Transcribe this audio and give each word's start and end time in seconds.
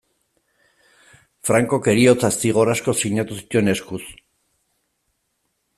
Francok 1.49 1.89
heriotza-zigor 1.93 2.73
asko 2.75 2.97
sinatu 3.03 3.39
zituen, 3.43 3.73
eskuz. 3.75 4.03